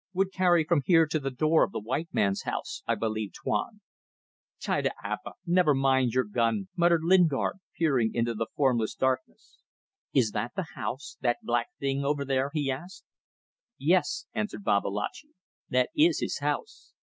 [0.13, 3.81] Would carry from here to the door of the white man's house, I believe, Tuan."
[4.59, 5.33] "Tida apa.
[5.45, 9.59] Never mind your gun," muttered Lingard, peering into the formless darkness.
[10.11, 13.03] "Is that the house that black thing over there?" he asked.
[13.77, 15.35] "Yes," answered Babalatchi;
[15.69, 16.95] "that is his house.